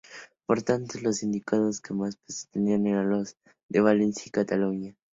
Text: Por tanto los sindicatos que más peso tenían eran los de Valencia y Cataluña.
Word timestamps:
Por 0.47 0.63
tanto 0.63 0.99
los 0.99 1.17
sindicatos 1.17 1.79
que 1.79 1.93
más 1.93 2.15
peso 2.15 2.47
tenían 2.49 2.87
eran 2.87 3.07
los 3.11 3.37
de 3.69 3.81
Valencia 3.81 4.23
y 4.25 4.31
Cataluña. 4.31 4.95